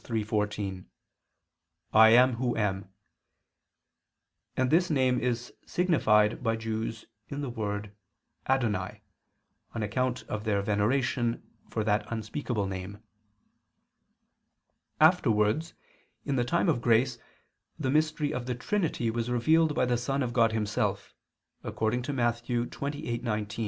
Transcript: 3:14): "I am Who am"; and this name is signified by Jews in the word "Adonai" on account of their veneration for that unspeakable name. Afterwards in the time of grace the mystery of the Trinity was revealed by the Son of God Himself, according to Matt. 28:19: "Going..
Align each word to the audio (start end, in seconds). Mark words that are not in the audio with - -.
3:14): 0.03 0.85
"I 1.93 2.09
am 2.09 2.33
Who 2.37 2.57
am"; 2.57 2.89
and 4.57 4.71
this 4.71 4.89
name 4.89 5.19
is 5.19 5.53
signified 5.67 6.41
by 6.41 6.55
Jews 6.55 7.05
in 7.27 7.41
the 7.41 7.51
word 7.51 7.91
"Adonai" 8.49 9.03
on 9.75 9.83
account 9.83 10.23
of 10.23 10.43
their 10.43 10.63
veneration 10.63 11.43
for 11.69 11.83
that 11.83 12.11
unspeakable 12.11 12.65
name. 12.65 12.97
Afterwards 14.99 15.75
in 16.25 16.35
the 16.35 16.45
time 16.45 16.67
of 16.67 16.81
grace 16.81 17.19
the 17.77 17.91
mystery 17.91 18.33
of 18.33 18.47
the 18.47 18.55
Trinity 18.55 19.11
was 19.11 19.29
revealed 19.29 19.75
by 19.75 19.85
the 19.85 19.97
Son 19.99 20.23
of 20.23 20.33
God 20.33 20.51
Himself, 20.51 21.13
according 21.63 22.01
to 22.01 22.11
Matt. 22.11 22.41
28:19: 22.43 23.23
"Going.. 23.23 23.47